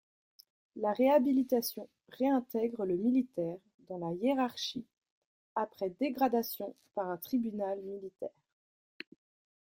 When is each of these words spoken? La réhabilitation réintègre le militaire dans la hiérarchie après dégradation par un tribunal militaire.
La 0.77 0.93
réhabilitation 0.93 1.87
réintègre 2.09 2.85
le 2.85 2.97
militaire 2.97 3.59
dans 3.87 3.99
la 3.99 4.11
hiérarchie 4.15 4.83
après 5.53 5.91
dégradation 5.91 6.73
par 6.95 7.07
un 7.07 7.17
tribunal 7.17 7.79
militaire. 7.83 8.31